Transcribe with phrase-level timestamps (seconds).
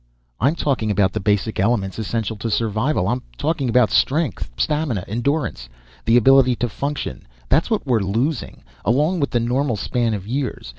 [0.39, 3.07] "I'm talking about the basic elements essential to survival.
[3.07, 5.69] I'm talking about strength, stamina, endurance,
[6.05, 7.27] the ability to function.
[7.49, 10.69] That's what we're losing, along with the normal span of years.